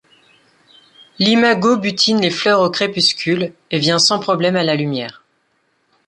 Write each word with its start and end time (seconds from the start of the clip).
L'imago 1.19 1.77
butine 1.77 2.21
les 2.21 2.31
fleurs 2.31 2.61
au 2.61 2.71
crépuscule 2.71 3.53
et 3.69 3.77
vient 3.77 3.99
sans 3.99 4.17
problème 4.17 4.55
à 4.55 4.63
la 4.63 4.75
lumière. 4.75 5.23